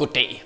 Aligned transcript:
Goddag. 0.00 0.42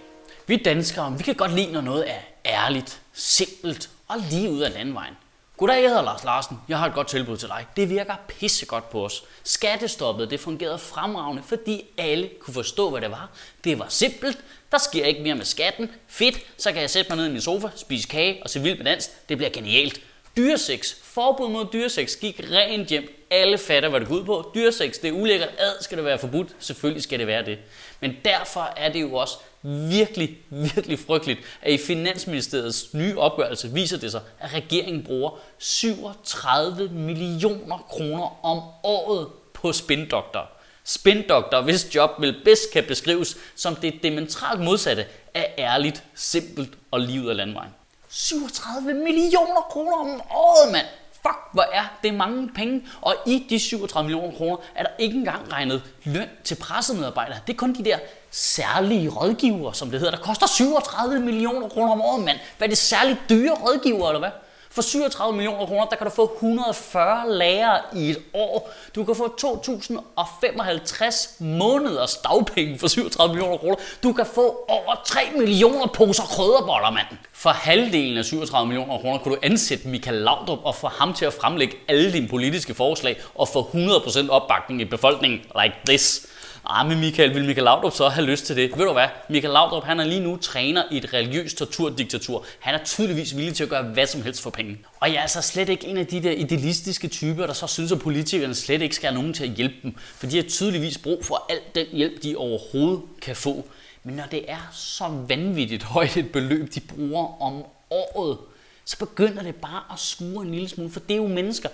Vi 0.47 0.57
danskere, 0.57 1.15
vi 1.19 1.23
kan 1.23 1.35
godt 1.35 1.55
lide, 1.55 1.73
når 1.73 1.81
noget 1.81 2.11
er 2.11 2.19
ærligt, 2.47 3.01
simpelt 3.13 3.91
og 4.09 4.17
lige 4.31 4.51
ud 4.51 4.61
af 4.61 4.73
landvejen. 4.73 5.15
Goddag, 5.57 5.83
jeg 5.83 5.89
hedder 5.89 6.03
Lars 6.03 6.25
Larsen. 6.25 6.57
Jeg 6.69 6.79
har 6.79 6.87
et 6.87 6.95
godt 6.95 7.09
tilbud 7.09 7.37
til 7.37 7.49
dig. 7.49 7.67
Det 7.77 7.91
virker 7.91 8.15
pissegodt 8.29 8.91
på 8.91 9.05
os. 9.05 9.25
Skattestoppet, 9.45 10.31
det 10.31 10.41
fungerede 10.41 10.79
fremragende, 10.79 11.43
fordi 11.43 11.85
alle 11.99 12.31
kunne 12.41 12.55
forstå, 12.55 12.91
hvad 12.91 13.01
det 13.01 13.11
var. 13.11 13.31
Det 13.65 13.79
var 13.79 13.87
simpelt. 13.89 14.39
Der 14.73 14.79
sker 14.79 15.05
ikke 15.05 15.23
mere 15.23 15.35
med 15.35 15.45
skatten. 15.45 15.91
Fedt. 16.09 16.39
Så 16.59 16.73
kan 16.73 16.81
jeg 16.81 16.91
sætte 16.91 17.11
mig 17.11 17.17
ned 17.17 17.27
i 17.27 17.33
min 17.33 17.41
sofa, 17.41 17.69
spise 17.77 18.09
kage 18.09 18.43
og 18.43 18.51
se 18.51 18.61
vildt 18.61 18.79
med 18.79 18.87
dans. 18.87 19.11
Det 19.29 19.37
bliver 19.37 19.51
genialt. 19.51 20.01
Dyresex. 20.37 20.95
Forbud 21.03 21.49
mod 21.49 21.67
dyresex 21.73 22.17
gik 22.17 22.41
rent 22.51 22.89
hjem. 22.89 23.27
Alle 23.31 23.59
fatter, 23.59 23.89
hvad 23.89 24.01
det 24.01 24.09
går 24.09 24.15
ud 24.15 24.25
på. 24.25 24.51
Dyresex, 24.55 24.99
det 25.01 25.09
er 25.09 25.13
ulækkert. 25.13 25.49
Ad 25.59 25.83
skal 25.83 25.99
det 25.99 26.05
være 26.05 26.19
forbudt. 26.19 26.49
Selvfølgelig 26.59 27.03
skal 27.03 27.19
det 27.19 27.27
være 27.27 27.45
det. 27.45 27.59
Men 28.01 28.17
derfor 28.25 28.73
er 28.77 28.93
det 28.93 29.01
jo 29.01 29.15
også 29.15 29.35
virkelig, 29.63 30.39
virkelig 30.51 30.99
frygteligt, 30.99 31.41
at 31.63 31.73
i 31.73 31.79
Finansministeriets 31.79 32.95
nye 32.95 33.19
opgørelse 33.19 33.73
viser 33.73 33.99
det 33.99 34.11
sig, 34.11 34.21
at 34.41 34.55
regeringen 34.55 35.03
bruger 35.05 35.39
37 35.59 36.89
millioner 36.89 37.79
kroner 37.79 38.45
om 38.45 38.63
året 38.83 39.29
på 39.53 39.73
spindokter. 39.73 40.41
Spindokter, 40.85 41.61
hvis 41.61 41.95
job 41.95 42.11
vil 42.21 42.41
bedst 42.45 42.73
kan 42.73 42.85
beskrives 42.85 43.37
som 43.57 43.77
det 43.77 44.03
dementralt 44.03 44.61
modsatte 44.61 45.07
af 45.35 45.55
ærligt, 45.59 46.03
simpelt 46.15 46.71
og 46.91 47.01
livet 47.01 47.31
af 47.31 47.37
landvejen. 47.37 47.71
37 48.17 48.95
millioner 48.95 49.67
kroner 49.71 49.97
om 49.97 50.23
året, 50.31 50.73
mand! 50.73 50.87
Fuck, 51.13 51.39
hvor 51.53 51.63
er 51.73 51.85
det 52.03 52.15
mange 52.15 52.49
penge. 52.55 52.87
Og 53.03 53.15
i 53.27 53.47
de 53.51 53.59
37 53.59 54.05
millioner 54.09 54.37
kroner 54.37 54.57
er 54.75 54.83
der 54.83 54.91
ikke 54.99 55.19
engang 55.19 55.53
regnet 55.53 55.83
løn 56.05 56.29
til 56.45 56.55
pressemedarbejdere. 56.55 57.39
Det 57.47 57.53
er 57.53 57.57
kun 57.57 57.75
de 57.75 57.85
der 57.85 57.99
særlige 58.31 59.09
rådgivere, 59.09 59.75
som 59.75 59.91
det 59.91 60.01
hedder, 60.01 60.17
der 60.17 60.23
koster 60.23 60.47
37 60.47 61.21
millioner 61.21 61.69
kroner 61.69 61.93
om 61.93 62.01
året, 62.01 62.25
mand. 62.25 62.39
Hvad 62.59 62.69
er 62.69 62.71
det 62.71 62.79
særligt 62.79 63.19
dyre 63.31 63.55
rådgivere, 63.55 64.09
eller 64.09 64.19
hvad? 64.19 64.31
For 64.75 64.83
37 64.83 65.33
millioner 65.37 65.67
kroner, 65.67 65.85
der 65.85 65.97
kan 65.97 66.07
du 66.07 66.13
få 66.13 66.33
140 66.35 67.33
lærere 67.33 67.81
i 67.93 68.11
et 68.11 68.19
år. 68.33 68.73
Du 68.95 69.05
kan 69.05 69.17
få 69.17 69.37
2055 69.39 71.37
måneders 71.39 72.17
dagpenge 72.17 72.79
for 72.79 72.89
37 72.89 73.35
millioner 73.35 73.57
kroner. 73.57 73.77
Du 74.03 74.13
kan 74.13 74.27
få 74.27 74.65
over 74.69 75.03
3 75.07 75.21
millioner 75.37 75.87
poser 75.87 76.23
krydderboller, 76.23 76.91
mand. 76.91 77.07
For 77.33 77.51
halvdelen 77.51 78.19
af 78.19 78.25
37 78.25 78.67
millioner 78.67 78.99
kroner 78.99 79.19
kunne 79.19 79.35
du 79.35 79.41
ansætte 79.43 79.89
Michael 79.89 80.17
Laudrup 80.17 80.59
og 80.65 80.75
få 80.75 80.89
ham 80.89 81.15
til 81.15 81.25
at 81.25 81.33
fremlægge 81.33 81.77
alle 81.89 82.13
dine 82.13 82.29
politiske 82.29 82.75
forslag 82.75 83.21
og 83.35 83.49
få 83.49 83.71
100% 83.75 84.31
opbakning 84.31 84.81
i 84.81 84.85
befolkningen 84.85 85.41
like 85.63 85.75
this. 85.87 86.27
Ah, 86.67 86.89
men 86.89 87.01
Michael, 87.01 87.35
vil 87.35 87.45
Michael 87.45 87.65
Laudrup 87.65 87.93
så 87.93 88.09
have 88.09 88.27
lyst 88.27 88.47
til 88.47 88.57
det? 88.57 88.79
Ved 88.79 88.87
du 88.87 88.93
hvad? 88.93 89.09
Michael 89.29 89.53
Laudrup, 89.53 89.85
han 89.85 90.01
er 90.01 90.05
lige 90.05 90.21
nu 90.21 90.37
træner 90.37 90.83
i 90.91 90.97
et 90.97 91.13
religiøst 91.13 91.57
torturdiktatur. 91.57 92.45
Han 92.61 92.75
er 92.75 92.85
tydeligvis 92.85 93.37
villig 93.37 93.55
til 93.55 93.65
at 93.65 93.71
gøre 93.71 93.83
hvad 93.83 94.07
som 94.07 94.23
helst 94.23 94.43
for 94.43 94.51
penge. 94.51 94.79
Og 95.01 95.09
jeg 95.09 95.17
er 95.17 95.21
altså 95.21 95.43
slet 95.43 95.69
ikke 95.69 95.87
en 95.87 95.97
af 95.97 96.07
de 96.07 96.23
der 96.23 96.31
idealistiske 96.31 97.09
typer, 97.09 97.47
der 97.47 97.53
så 97.53 97.67
synes, 97.67 97.93
at 97.93 97.99
politikerne 98.01 98.55
slet 98.55 98.83
ikke 98.83 98.95
skal 98.95 99.09
have 99.09 99.15
nogen 99.15 99.35
til 99.35 99.45
at 99.45 99.51
hjælpe 99.51 99.75
dem. 99.83 99.95
For 99.99 100.27
de 100.27 100.37
har 100.37 100.43
tydeligvis 100.43 100.99
brug 100.99 101.25
for 101.25 101.47
al 101.49 101.59
den 101.75 101.87
hjælp, 101.93 102.23
de 102.23 102.37
overhovedet 102.37 103.03
kan 103.23 103.37
få. 103.37 103.67
Men 104.05 104.15
når 104.15 104.25
det 104.31 104.51
er 104.51 104.71
så 104.73 105.05
vanvittigt 105.29 105.83
højt 105.83 106.17
et 106.17 106.33
beløb, 106.33 106.75
de 106.75 106.81
bruger 106.81 107.43
om 107.43 107.65
året, 107.91 108.39
så 108.85 108.99
begynder 108.99 109.43
det 109.43 109.55
bare 109.55 109.83
at 109.93 109.99
skure 109.99 110.45
en 110.45 110.51
lille 110.51 110.69
smule, 110.69 110.91
for 110.91 111.01
det 111.01 111.11
er 111.11 111.17
jo 111.17 111.27
mennesker, 111.27 111.69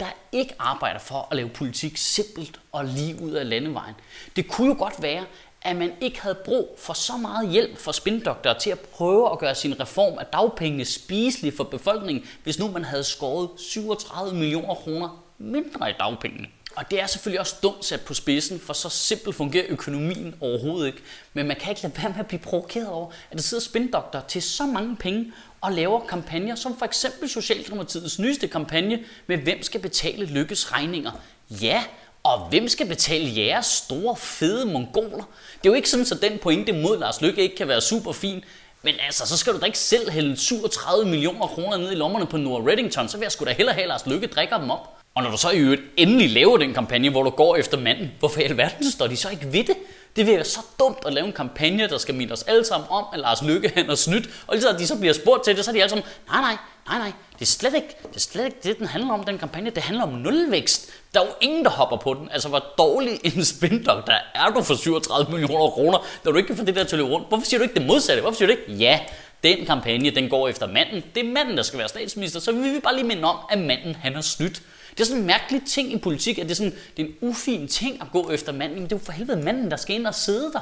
der 0.00 0.12
ikke 0.32 0.54
arbejder 0.58 0.98
for 0.98 1.28
at 1.30 1.36
lave 1.36 1.48
politik 1.48 1.96
simpelt 1.96 2.60
og 2.72 2.84
lige 2.84 3.22
ud 3.22 3.30
af 3.30 3.48
landevejen. 3.48 3.94
Det 4.36 4.48
kunne 4.48 4.68
jo 4.68 4.74
godt 4.78 5.02
være, 5.02 5.24
at 5.62 5.76
man 5.76 5.92
ikke 6.00 6.20
havde 6.20 6.38
brug 6.44 6.74
for 6.78 6.92
så 6.92 7.16
meget 7.16 7.48
hjælp 7.48 7.78
fra 7.78 7.92
spindoktorer 7.92 8.58
til 8.58 8.70
at 8.70 8.80
prøve 8.80 9.32
at 9.32 9.38
gøre 9.38 9.54
sin 9.54 9.80
reform 9.80 10.18
af 10.18 10.26
dagpengene 10.26 10.84
spiselig 10.84 11.52
for 11.56 11.64
befolkningen, 11.64 12.24
hvis 12.42 12.58
nu 12.58 12.68
man 12.68 12.84
havde 12.84 13.04
skåret 13.04 13.48
37 13.58 14.34
millioner 14.34 14.74
kroner 14.74 15.24
mindre 15.38 15.90
i 15.90 15.94
dagpengene. 15.98 16.48
Og 16.76 16.90
det 16.90 17.00
er 17.00 17.06
selvfølgelig 17.06 17.40
også 17.40 17.56
dumt 17.62 17.84
sat 17.84 18.00
på 18.00 18.14
spidsen, 18.14 18.60
for 18.60 18.72
så 18.72 18.88
simpelt 18.88 19.36
fungerer 19.36 19.64
økonomien 19.68 20.34
overhovedet 20.40 20.86
ikke. 20.86 20.98
Men 21.34 21.46
man 21.46 21.56
kan 21.60 21.70
ikke 21.70 21.82
lade 21.82 21.94
være 21.96 22.08
med 22.08 22.18
at 22.18 22.26
blive 22.26 22.40
provokeret 22.40 22.88
over, 22.88 23.10
at 23.30 23.36
der 23.36 23.42
sidder 23.42 23.62
spindokter 23.62 24.20
til 24.28 24.42
så 24.42 24.66
mange 24.66 24.96
penge 24.96 25.32
og 25.60 25.72
laver 25.72 26.06
kampagner, 26.06 26.54
som 26.54 26.78
for 26.78 26.84
eksempel 26.84 27.28
Socialdemokratiets 27.28 28.18
nyeste 28.18 28.48
kampagne 28.48 28.98
med 29.26 29.36
hvem 29.36 29.62
skal 29.62 29.80
betale 29.80 30.24
lykkes 30.24 30.72
regninger. 30.72 31.10
Ja, 31.50 31.84
og 32.22 32.48
hvem 32.48 32.68
skal 32.68 32.86
betale 32.86 33.36
jeres 33.36 33.66
store, 33.66 34.16
fede 34.16 34.66
mongoler? 34.66 35.28
Det 35.62 35.68
er 35.68 35.70
jo 35.70 35.74
ikke 35.74 35.90
sådan, 35.90 36.06
at 36.12 36.22
den 36.22 36.38
pointe 36.38 36.72
mod 36.72 36.98
Lars 36.98 37.20
Lykke 37.20 37.42
ikke 37.42 37.56
kan 37.56 37.68
være 37.68 37.80
super 37.80 38.12
fin, 38.12 38.44
men 38.82 38.94
altså, 39.06 39.26
så 39.26 39.36
skal 39.36 39.52
du 39.52 39.60
da 39.60 39.66
ikke 39.66 39.78
selv 39.78 40.10
hælde 40.10 40.36
37 40.36 41.04
millioner 41.04 41.46
kroner 41.46 41.76
ned 41.76 41.92
i 41.92 41.94
lommerne 41.94 42.26
på 42.26 42.36
Noah 42.36 42.64
Reddington, 42.64 43.08
så 43.08 43.16
vil 43.16 43.24
jeg 43.24 43.32
sgu 43.32 43.44
da 43.44 43.52
hellere 43.52 43.74
have 43.74 43.88
Lars 43.88 44.06
Lykke 44.06 44.26
drikker 44.26 44.58
dem 44.58 44.70
op. 44.70 44.99
Og 45.20 45.24
når 45.24 45.30
du 45.30 45.38
så 45.38 45.50
i 45.50 45.58
øvrigt 45.58 45.82
endelig 45.96 46.30
laver 46.30 46.56
den 46.56 46.74
kampagne, 46.74 47.10
hvor 47.10 47.22
du 47.22 47.30
går 47.30 47.56
efter 47.56 47.78
manden, 47.78 48.12
hvorfor 48.18 48.40
i 48.40 48.44
alverden 48.44 48.90
står 48.90 49.06
de 49.06 49.16
så 49.16 49.28
ikke 49.28 49.52
ved 49.52 49.64
det? 49.64 49.76
Det 50.16 50.26
virker 50.26 50.44
så 50.44 50.60
dumt 50.78 50.98
at 51.06 51.12
lave 51.12 51.26
en 51.26 51.32
kampagne, 51.32 51.88
der 51.88 51.98
skal 51.98 52.14
minde 52.14 52.32
os 52.32 52.42
alle 52.42 52.64
sammen 52.64 52.86
om, 52.90 53.04
at 53.12 53.20
Lars 53.20 53.42
Lykke 53.42 53.72
han 53.74 53.90
er 53.90 53.94
snydt. 53.94 54.28
Og 54.46 54.54
lige 54.54 54.62
så 54.62 54.76
de 54.78 54.86
så 54.86 54.98
bliver 54.98 55.12
spurgt 55.12 55.44
til 55.44 55.56
det, 55.56 55.64
så 55.64 55.70
er 55.70 55.72
de 55.72 55.80
alle 55.80 55.90
sammen, 55.90 56.06
nej, 56.28 56.40
nej, 56.40 56.56
nej, 56.88 56.98
nej, 56.98 57.12
det 57.32 57.42
er 57.42 57.46
slet 57.46 57.74
ikke 57.74 57.96
det, 58.02 58.16
er 58.16 58.20
slet 58.20 58.44
ikke 58.44 58.56
det 58.62 58.78
den 58.78 58.86
handler 58.86 59.12
om, 59.12 59.24
den 59.24 59.38
kampagne. 59.38 59.70
Det 59.70 59.82
handler 59.82 60.04
om 60.04 60.12
nulvækst. 60.12 60.90
Der 61.14 61.20
er 61.20 61.24
jo 61.24 61.32
ingen, 61.40 61.64
der 61.64 61.70
hopper 61.70 61.96
på 61.96 62.14
den. 62.14 62.28
Altså, 62.32 62.48
hvor 62.48 62.64
dårlig 62.78 63.20
en 63.24 63.44
spindok, 63.44 64.06
der 64.06 64.18
er 64.34 64.50
du 64.50 64.62
for 64.62 64.74
37 64.74 65.32
millioner 65.32 65.70
kroner, 65.70 65.98
når 66.24 66.32
du 66.32 66.38
ikke 66.38 66.46
kan 66.46 66.56
få 66.56 66.64
det 66.64 66.76
der 66.76 66.84
til 66.84 66.96
at 66.96 67.02
løbe 67.02 67.10
rundt. 67.10 67.28
Hvorfor 67.28 67.44
siger 67.44 67.58
du 67.58 67.62
ikke 67.62 67.74
det 67.74 67.86
modsatte? 67.86 68.22
Hvorfor 68.22 68.36
siger 68.36 68.46
du 68.46 68.52
ikke, 68.52 68.72
ja, 68.72 69.00
den 69.42 69.66
kampagne, 69.66 70.10
den 70.10 70.28
går 70.28 70.48
efter 70.48 70.66
manden. 70.66 71.04
Det 71.14 71.26
er 71.26 71.32
manden, 71.32 71.56
der 71.56 71.62
skal 71.62 71.78
være 71.78 71.88
statsminister. 71.88 72.40
Så 72.40 72.52
vi 72.52 72.58
vil 72.58 72.80
bare 72.80 72.94
lige 72.94 73.06
minde 73.06 73.24
om, 73.24 73.36
at 73.50 73.58
manden, 73.58 73.94
han 73.94 74.14
har 74.14 74.22
snydt. 74.22 74.62
Det 74.90 75.00
er 75.00 75.04
sådan 75.04 75.20
en 75.20 75.26
mærkelig 75.26 75.62
ting 75.66 75.92
i 75.92 75.98
politik, 75.98 76.38
at 76.38 76.44
det 76.44 76.50
er, 76.50 76.56
sådan, 76.56 76.74
det 76.96 77.02
er 77.02 77.06
en 77.06 77.14
ufin 77.20 77.68
ting 77.68 78.02
at 78.02 78.06
gå 78.12 78.30
efter 78.30 78.52
manden. 78.52 78.78
Men 78.78 78.84
det 78.84 78.92
er 78.92 78.96
jo 78.96 79.04
for 79.04 79.12
helvede 79.12 79.42
manden, 79.42 79.70
der 79.70 79.76
skal 79.76 79.96
ind 79.96 80.06
og 80.06 80.14
sidde 80.14 80.52
der. 80.52 80.60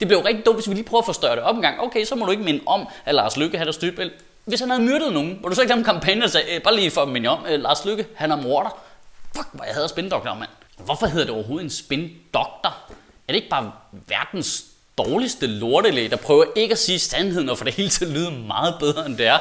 Det 0.00 0.08
bliver 0.08 0.20
jo 0.20 0.26
rigtig 0.26 0.46
dumt, 0.46 0.56
hvis 0.56 0.68
vi 0.68 0.74
lige 0.74 0.84
prøver 0.84 1.02
at 1.02 1.06
forstørre 1.06 1.36
det 1.36 1.42
op 1.42 1.56
en 1.56 1.62
gang. 1.62 1.80
Okay, 1.80 2.04
så 2.04 2.14
må 2.14 2.24
du 2.24 2.30
ikke 2.30 2.42
minde 2.42 2.60
om, 2.66 2.88
at 3.04 3.14
Lars 3.14 3.36
Lykke 3.36 3.58
havde 3.58 3.72
støtbælt. 3.72 4.12
Hvis 4.44 4.60
han 4.60 4.70
havde 4.70 4.82
myrdet 4.82 5.12
nogen, 5.12 5.38
må 5.42 5.48
du 5.48 5.54
så 5.54 5.60
ikke 5.60 5.68
lave 5.68 5.78
en 5.78 5.84
kampagne 5.84 6.24
og 6.24 6.30
sagde, 6.30 6.54
øh, 6.54 6.62
bare 6.62 6.76
lige 6.76 6.90
for 6.90 7.02
at 7.02 7.08
minde 7.08 7.28
om, 7.28 7.44
at 7.44 7.60
Lars 7.60 7.84
Lykke, 7.84 8.06
han 8.14 8.30
er 8.32 8.36
morder. 8.36 8.82
Fuck, 9.36 9.48
hvor 9.52 9.64
jeg 9.64 9.74
havde 9.74 9.88
spindoktor, 9.88 10.34
mand. 10.34 10.48
Hvorfor 10.78 11.06
hedder 11.06 11.26
det 11.26 11.34
overhovedet 11.34 11.64
en 11.64 11.70
spindoktor? 11.70 12.76
Er 13.28 13.32
det 13.32 13.34
ikke 13.34 13.48
bare 13.48 13.72
verdens 13.92 14.64
dårligste 14.98 15.46
lortelæge, 15.46 16.08
der 16.08 16.16
prøver 16.16 16.44
ikke 16.56 16.72
at 16.72 16.78
sige 16.78 16.98
sandheden 16.98 17.48
og 17.48 17.58
få 17.58 17.64
det 17.64 17.74
hele 17.74 17.88
til 17.88 18.04
at 18.04 18.10
lyde 18.10 18.30
meget 18.30 18.74
bedre, 18.80 19.06
end 19.06 19.18
det 19.18 19.26
er? 19.26 19.38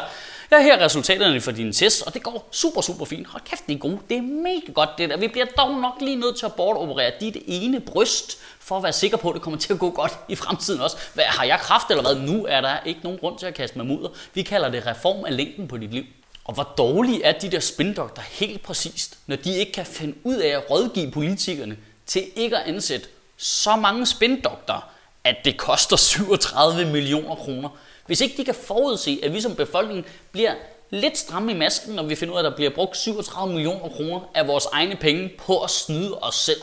Jeg 0.51 0.63
her 0.63 0.75
her 0.77 0.85
resultaterne 0.85 1.41
for 1.41 1.51
dine 1.51 1.73
tests, 1.73 2.01
og 2.01 2.13
det 2.13 2.23
går 2.23 2.49
super, 2.51 2.81
super 2.81 3.05
fint. 3.05 3.27
Hold 3.27 3.43
kæft, 3.45 3.67
det 3.67 3.73
er 3.73 3.77
gode. 3.77 3.99
Det 4.09 4.17
er 4.17 4.21
mega 4.21 4.71
godt 4.73 4.89
det 4.97 5.09
der. 5.09 5.17
Vi 5.17 5.27
bliver 5.27 5.45
dog 5.57 5.71
nok 5.79 5.93
lige 6.01 6.15
nødt 6.15 6.37
til 6.37 6.45
at 6.45 6.53
bortoperere 6.53 7.11
dit 7.19 7.37
ene 7.47 7.79
bryst, 7.79 8.37
for 8.59 8.77
at 8.77 8.83
være 8.83 8.93
sikker 8.93 9.17
på, 9.17 9.29
at 9.29 9.33
det 9.33 9.41
kommer 9.41 9.59
til 9.59 9.73
at 9.73 9.79
gå 9.79 9.89
godt 9.89 10.19
i 10.29 10.35
fremtiden 10.35 10.81
også. 10.81 10.97
Hvad, 11.13 11.23
har 11.23 11.43
jeg 11.43 11.59
kraft 11.59 11.89
eller 11.89 12.03
hvad? 12.03 12.15
Nu 12.15 12.45
er 12.45 12.61
der 12.61 12.77
ikke 12.85 12.99
nogen 13.03 13.19
grund 13.19 13.39
til 13.39 13.45
at 13.45 13.53
kaste 13.53 13.77
med 13.77 13.85
mudder. 13.85 14.09
Vi 14.33 14.41
kalder 14.41 14.69
det 14.69 14.87
reform 14.87 15.25
af 15.25 15.37
længden 15.37 15.67
på 15.67 15.77
dit 15.77 15.91
liv. 15.91 16.03
Og 16.45 16.53
hvor 16.53 16.73
dårlige 16.77 17.23
er 17.23 17.31
de 17.39 17.51
der 17.51 17.59
spindokter 17.59 18.21
helt 18.21 18.63
præcist, 18.63 19.17
når 19.27 19.35
de 19.35 19.57
ikke 19.57 19.71
kan 19.71 19.85
finde 19.85 20.15
ud 20.23 20.35
af 20.35 20.47
at 20.47 20.71
rådgive 20.71 21.11
politikerne 21.11 21.77
til 22.05 22.23
ikke 22.35 22.57
at 22.57 22.67
ansætte 22.67 23.07
så 23.37 23.75
mange 23.75 24.05
spindokter, 24.05 24.89
at 25.23 25.35
det 25.45 25.57
koster 25.57 25.97
37 25.97 26.85
millioner 26.85 27.35
kroner. 27.35 27.69
Hvis 28.05 28.21
ikke 28.21 28.37
de 28.37 28.45
kan 28.45 28.55
forudse, 28.55 29.19
at 29.23 29.33
vi 29.33 29.41
som 29.41 29.55
befolkning 29.55 30.05
bliver 30.31 30.53
lidt 30.89 31.17
stramme 31.17 31.51
i 31.51 31.55
masken, 31.55 31.95
når 31.95 32.03
vi 32.03 32.15
finder 32.15 32.33
ud 32.33 32.39
af, 32.39 32.43
at 32.43 32.51
der 32.51 32.55
bliver 32.55 32.69
brugt 32.69 32.97
37 32.97 33.53
millioner 33.53 33.89
kroner 33.89 34.19
af 34.35 34.47
vores 34.47 34.65
egne 34.71 34.95
penge 34.95 35.31
på 35.37 35.63
at 35.63 35.69
snyde 35.69 36.19
os 36.19 36.35
selv. 36.35 36.61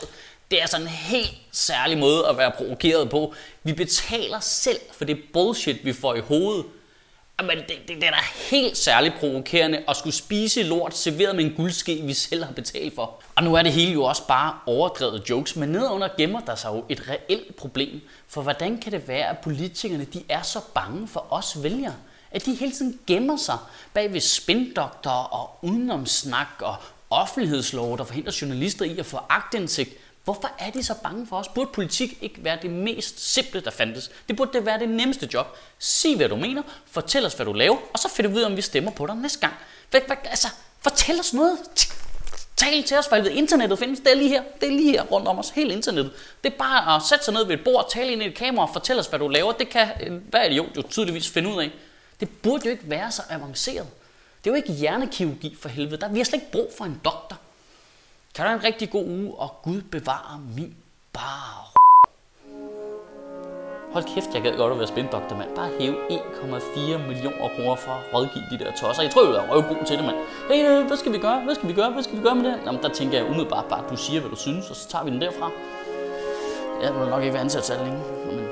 Det 0.51 0.57
er 0.57 0.61
altså 0.61 0.77
en 0.77 0.87
helt 0.87 1.33
særlig 1.51 1.97
måde 1.97 2.27
at 2.27 2.37
være 2.37 2.51
provokeret 2.51 3.09
på. 3.09 3.33
Vi 3.63 3.73
betaler 3.73 4.39
selv 4.39 4.79
for 4.91 5.05
det 5.05 5.19
bullshit, 5.33 5.85
vi 5.85 5.93
får 5.93 6.15
i 6.15 6.19
hovedet. 6.19 6.65
Men 7.39 7.57
det, 7.57 7.75
det, 7.87 7.95
det 7.95 8.03
er 8.03 8.11
da 8.11 8.17
helt 8.51 8.77
særligt 8.77 9.15
provokerende 9.19 9.83
at 9.87 9.97
skulle 9.97 10.15
spise 10.15 10.63
lort 10.63 10.97
serveret 10.97 11.35
med 11.35 11.43
en 11.43 11.53
guldske, 11.53 12.01
vi 12.03 12.13
selv 12.13 12.43
har 12.43 12.53
betalt 12.53 12.95
for. 12.95 13.21
Og 13.35 13.43
nu 13.43 13.55
er 13.55 13.63
det 13.63 13.71
hele 13.71 13.91
jo 13.91 14.03
også 14.03 14.27
bare 14.27 14.59
overdrevet 14.65 15.29
jokes, 15.29 15.55
men 15.55 15.69
nedenunder 15.69 16.09
gemmer 16.17 16.39
der 16.39 16.55
sig 16.55 16.69
jo 16.69 16.85
et 16.89 17.09
reelt 17.09 17.55
problem. 17.55 18.01
For 18.27 18.41
hvordan 18.41 18.77
kan 18.77 18.91
det 18.91 19.07
være, 19.07 19.29
at 19.29 19.37
politikerne 19.37 20.03
de 20.03 20.23
er 20.29 20.41
så 20.41 20.59
bange 20.73 21.07
for 21.07 21.33
os 21.33 21.63
vælgere? 21.63 21.95
At 22.31 22.45
de 22.45 22.55
hele 22.55 22.71
tiden 22.71 22.99
gemmer 23.07 23.37
sig 23.37 23.57
bag 23.93 24.13
ved 24.13 24.19
spindoktorer 24.19 25.33
og 25.33 25.59
udenomsnak 25.61 26.47
og 26.59 26.75
offentlighedslov, 27.09 27.97
der 27.97 28.03
forhindrer 28.03 28.37
journalister 28.41 28.85
i 28.85 28.97
at 28.99 29.05
få 29.05 29.19
agtindsigt. 29.29 29.89
Hvorfor 30.23 30.51
er 30.59 30.71
de 30.71 30.83
så 30.83 30.93
bange 31.03 31.27
for 31.27 31.37
os? 31.37 31.47
Burde 31.47 31.69
politik 31.73 32.17
ikke 32.21 32.43
være 32.43 32.57
det 32.61 32.69
mest 32.69 33.33
simple, 33.33 33.61
der 33.61 33.71
fandtes? 33.71 34.11
Det 34.27 34.37
burde 34.37 34.53
det 34.53 34.65
være 34.65 34.79
det 34.79 34.89
nemmeste 34.89 35.29
job. 35.33 35.57
Sig, 35.79 36.15
hvad 36.15 36.29
du 36.29 36.35
mener, 36.35 36.61
fortæl 36.91 37.25
os, 37.25 37.33
hvad 37.33 37.45
du 37.45 37.53
laver, 37.53 37.77
og 37.93 37.99
så 37.99 38.09
finder 38.09 38.31
vi 38.31 38.37
ud 38.37 38.41
af, 38.41 38.45
om 38.45 38.57
vi 38.57 38.61
stemmer 38.61 38.91
på 38.91 39.05
dig 39.05 39.15
næste 39.15 39.39
gang. 39.39 39.53
Hvad, 39.91 40.01
hvad, 40.07 40.15
altså, 40.23 40.47
fortæl 40.81 41.19
os 41.19 41.33
noget. 41.33 41.57
Tal 42.55 42.83
til 42.83 42.97
os, 42.97 43.07
for 43.07 43.15
helvede. 43.15 43.35
Internettet 43.35 43.79
findes. 43.79 43.99
Det 43.99 44.11
er 44.11 44.15
lige 44.15 44.29
her. 44.29 44.43
Det 44.61 44.67
er 44.67 44.71
lige 44.71 44.91
her 44.91 45.03
rundt 45.03 45.27
om 45.27 45.39
os. 45.39 45.49
Hele 45.49 45.73
internettet. 45.73 46.13
Det 46.43 46.53
er 46.53 46.57
bare 46.57 46.95
at 46.95 47.01
sætte 47.09 47.25
sig 47.25 47.33
ned 47.33 47.45
ved 47.45 47.53
et 47.53 47.63
bord, 47.63 47.89
tale 47.91 48.11
ind 48.11 48.23
i 48.23 48.25
et 48.25 48.35
kamera 48.35 48.67
og 48.67 48.73
fortælle 48.73 48.99
os, 48.99 49.07
hvad 49.07 49.19
du 49.19 49.27
laver. 49.27 49.51
Det 49.51 49.69
kan 49.69 49.87
øh, 50.03 50.13
hvad 50.29 50.49
idiot 50.49 50.77
jo 50.77 50.81
tydeligvis 50.81 51.29
finde 51.29 51.49
ud 51.49 51.61
af. 51.61 51.71
Det 52.19 52.29
burde 52.29 52.65
jo 52.65 52.71
ikke 52.71 52.89
være 52.89 53.11
så 53.11 53.21
avanceret. 53.29 53.87
Det 54.43 54.49
er 54.49 54.51
jo 54.51 54.55
ikke 54.55 54.73
hjernekirurgi 54.73 55.57
for 55.61 55.69
helvede. 55.69 56.01
Der, 56.01 56.09
vi 56.09 56.19
har 56.19 56.25
slet 56.25 56.33
ikke 56.33 56.51
brug 56.51 56.71
for 56.77 56.85
en 56.85 57.01
doktor. 57.05 57.39
Kan 58.35 58.45
du 58.45 58.49
have 58.49 58.59
en 58.59 58.63
rigtig 58.63 58.89
god 58.89 59.05
uge, 59.07 59.33
og 59.37 59.49
Gud 59.63 59.81
bevarer 59.81 60.41
min 60.55 60.75
bar. 61.13 61.71
Hold 63.93 64.03
kæft, 64.15 64.29
jeg 64.33 64.41
gad 64.41 64.57
godt 64.57 64.71
at 64.71 64.79
være 64.79 64.87
spindoktor, 64.87 65.35
mand. 65.37 65.55
Bare 65.55 65.69
hæve 65.79 65.95
1,4 66.09 67.07
millioner 67.07 67.49
kroner 67.55 67.75
for 67.75 67.91
at 67.91 68.13
rådgive 68.13 68.43
de 68.51 68.59
der 68.63 68.71
tosser. 68.71 69.03
Jeg 69.03 69.11
tror, 69.11 69.23
jeg 69.25 69.45
er 69.45 69.51
røvgod 69.51 69.85
til 69.85 69.97
det, 69.97 70.05
mand. 70.05 70.17
Hey, 70.49 70.87
hvad 70.87 70.97
skal 70.97 71.13
vi 71.13 71.17
gøre? 71.17 71.41
Hvad 71.45 71.55
skal 71.55 71.67
vi 71.69 71.73
gøre? 71.73 71.91
Hvad 71.91 72.03
skal 72.03 72.17
vi 72.17 72.23
gøre 72.23 72.35
med 72.35 72.45
det? 72.45 72.59
Jamen, 72.65 72.81
der 72.81 72.89
tænker 72.89 73.17
jeg 73.17 73.25
umiddelbart 73.29 73.65
bare, 73.65 73.83
at 73.85 73.89
du 73.89 73.97
siger, 73.97 74.19
hvad 74.21 74.29
du 74.29 74.35
synes, 74.35 74.69
og 74.69 74.75
så 74.75 74.89
tager 74.89 75.03
vi 75.05 75.11
den 75.11 75.21
derfra. 75.21 75.51
Jeg 76.81 76.95
vil 76.95 77.09
nok 77.09 77.21
ikke 77.21 77.33
være 77.33 77.43
ansat 77.43 77.65
så 77.65 77.73
længe. 77.83 78.01
Men 78.27 78.47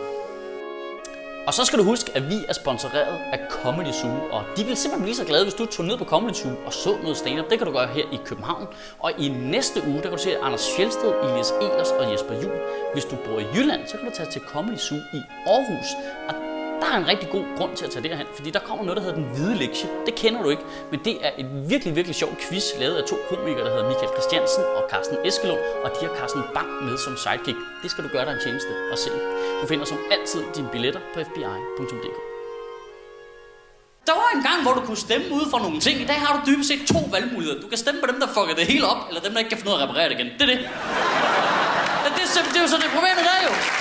og 1.51 1.55
så 1.55 1.65
skal 1.65 1.79
du 1.79 1.83
huske, 1.83 2.11
at 2.15 2.29
vi 2.29 2.35
er 2.49 2.53
sponsoreret 2.53 3.19
af 3.33 3.39
Comedy 3.49 3.91
Zoo, 4.01 4.29
og 4.31 4.43
de 4.57 4.63
vil 4.63 4.77
simpelthen 4.77 5.03
blive 5.03 5.15
så 5.15 5.25
glade, 5.25 5.43
hvis 5.43 5.53
du 5.53 5.65
tog 5.65 5.85
ned 5.85 5.97
på 5.97 6.05
Comedy 6.05 6.33
Zoo 6.33 6.51
og 6.65 6.73
så 6.73 6.97
noget 7.01 7.17
stand-up. 7.17 7.49
Det 7.49 7.57
kan 7.57 7.67
du 7.67 7.73
gøre 7.73 7.87
her 7.87 8.03
i 8.11 8.19
København. 8.25 8.67
Og 8.99 9.11
i 9.17 9.29
næste 9.29 9.83
uge, 9.87 9.95
der 9.95 10.01
kan 10.01 10.11
du 10.11 10.17
se 10.17 10.37
Anders 10.37 10.69
Fjeldsted, 10.75 11.13
Elias 11.23 11.53
Elers 11.61 11.91
og 11.91 12.11
Jesper 12.11 12.33
Juhl. 12.41 12.59
Hvis 12.93 13.05
du 13.05 13.15
bor 13.25 13.39
i 13.39 13.45
Jylland, 13.55 13.87
så 13.87 13.97
kan 13.97 14.09
du 14.09 14.15
tage 14.15 14.31
til 14.31 14.41
Comedy 14.41 14.77
Zoo 14.77 14.97
i 14.97 15.21
Aarhus. 15.47 15.89
Og 16.29 16.50
der 16.81 16.87
er 16.93 16.97
en 17.03 17.07
rigtig 17.07 17.29
god 17.29 17.45
grund 17.57 17.71
til 17.77 17.85
at 17.85 17.91
tage 17.91 18.03
derhen, 18.09 18.27
fordi 18.37 18.49
der 18.57 18.59
kommer 18.59 18.83
noget, 18.83 18.97
der 18.97 19.03
hedder 19.03 19.17
Den 19.21 19.27
Hvide 19.33 19.55
Lektie. 19.63 19.89
Det 20.05 20.13
kender 20.15 20.41
du 20.43 20.49
ikke, 20.49 20.65
men 20.91 20.99
det 21.07 21.15
er 21.25 21.31
et 21.41 21.47
virkelig, 21.71 21.95
virkelig 21.95 22.15
sjov 22.15 22.31
quiz, 22.43 22.65
lavet 22.79 22.95
af 23.01 23.03
to 23.11 23.15
komikere, 23.29 23.65
der 23.65 23.71
hedder 23.75 23.87
Michael 23.91 24.11
Christiansen 24.15 24.63
og 24.77 24.83
Carsten 24.91 25.17
Eskelund, 25.29 25.61
og 25.83 25.89
de 25.95 25.99
har 26.07 26.13
Carsten 26.19 26.43
Bang 26.55 26.69
med 26.85 26.97
som 27.05 27.13
sidekick. 27.23 27.57
Det 27.83 27.91
skal 27.91 28.03
du 28.05 28.09
gøre 28.15 28.25
dig 28.25 28.33
en 28.37 28.41
tjeneste 28.45 28.71
at 28.93 28.99
se. 29.03 29.09
Du 29.61 29.65
finder 29.71 29.85
som 29.85 29.97
altid 30.15 30.41
dine 30.55 30.69
billetter 30.73 31.01
på 31.13 31.17
fbi.dk. 31.27 32.17
Der 34.07 34.15
var 34.21 34.29
en 34.37 34.43
gang, 34.49 34.59
hvor 34.63 34.73
du 34.77 34.81
kunne 34.87 35.01
stemme 35.07 35.27
ud 35.37 35.45
for 35.51 35.59
nogle 35.65 35.79
ting. 35.79 35.95
I 36.05 36.07
dag 36.11 36.19
har 36.25 36.31
du 36.35 36.39
dybest 36.49 36.67
set 36.71 36.81
to 36.93 36.99
valgmuligheder. 37.15 37.61
Du 37.61 37.67
kan 37.67 37.77
stemme 37.83 37.99
på 38.03 38.07
dem, 38.11 38.17
der 38.23 38.27
fucker 38.35 38.55
det 38.59 38.65
hele 38.73 38.85
op, 38.93 39.01
eller 39.09 39.21
dem, 39.25 39.31
der 39.33 39.39
ikke 39.39 39.51
kan 39.53 39.59
finde 39.59 39.71
ud 39.71 39.75
af 39.77 39.81
at 39.81 39.85
reparere 39.87 40.09
det 40.09 40.15
igen. 40.19 40.29
Det 40.39 40.43
er 40.47 40.51
det. 40.53 40.59
Det, 42.05 42.21
er, 42.39 42.43
det 42.53 42.57
er 42.59 42.63
jo 42.65 42.71
så 42.73 42.77
det 42.83 42.89
problemet 42.97 43.23
der 43.27 43.33
er 43.39 43.43
jo. 43.49 43.80